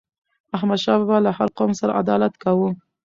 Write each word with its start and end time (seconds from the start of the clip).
احمد 0.55 0.79
شاه 0.83 0.97
بابا 0.99 1.17
له 1.25 1.31
هر 1.37 1.49
قوم 1.57 1.71
سره 1.81 1.91
عدالت 2.01 2.33
کاوه. 2.43 2.69